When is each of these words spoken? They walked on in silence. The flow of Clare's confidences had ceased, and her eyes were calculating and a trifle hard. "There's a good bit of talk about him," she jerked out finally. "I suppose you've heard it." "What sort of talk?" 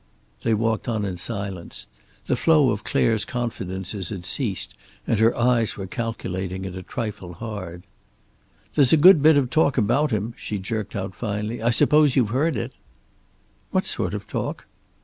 They 0.41 0.55
walked 0.55 0.87
on 0.87 1.05
in 1.05 1.17
silence. 1.17 1.85
The 2.25 2.35
flow 2.35 2.71
of 2.71 2.83
Clare's 2.83 3.23
confidences 3.23 4.09
had 4.09 4.25
ceased, 4.25 4.73
and 5.05 5.19
her 5.19 5.37
eyes 5.37 5.77
were 5.77 5.85
calculating 5.85 6.65
and 6.65 6.75
a 6.75 6.81
trifle 6.81 7.33
hard. 7.33 7.83
"There's 8.73 8.91
a 8.93 8.97
good 8.97 9.21
bit 9.21 9.37
of 9.37 9.51
talk 9.51 9.77
about 9.77 10.09
him," 10.09 10.33
she 10.35 10.57
jerked 10.57 10.95
out 10.95 11.13
finally. 11.13 11.61
"I 11.61 11.69
suppose 11.69 12.15
you've 12.15 12.29
heard 12.29 12.55
it." 12.55 12.73
"What 13.69 13.85
sort 13.85 14.15
of 14.15 14.25
talk?" 14.25 14.65